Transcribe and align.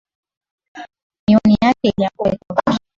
Miwani 1.27 1.57
yake 1.61 1.79
ilianguka 1.83 2.29
ikavunjika. 2.31 2.79